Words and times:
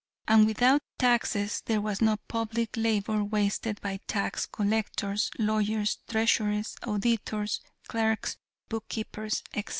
And 0.27 0.47
without 0.47 0.81
taxes 0.97 1.61
there 1.67 1.79
was 1.79 2.01
no 2.01 2.17
public 2.27 2.75
labor 2.75 3.23
wasted 3.23 3.79
by 3.81 3.99
tax 4.07 4.47
collectors, 4.47 5.29
lawyers, 5.37 5.99
treasurers, 6.07 6.75
auditors, 6.81 7.61
clerks, 7.87 8.37
book 8.67 8.89
keepers, 8.89 9.43
etc. 9.53 9.69